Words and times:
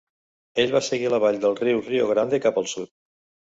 Ell 0.63 0.73
va 0.75 0.81
seguir 0.87 1.11
la 1.15 1.21
vall 1.25 1.39
del 1.45 1.59
riu 1.61 1.85
Rio 1.93 2.11
Grande 2.15 2.43
cap 2.49 2.61
al 2.65 2.69
sud. 2.77 2.95